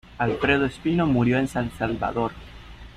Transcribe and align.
Alfredo 0.17 0.65
Espino 0.65 1.05
murió 1.05 1.37
en 1.37 1.47
San 1.47 1.69
Salvador. 1.77 2.31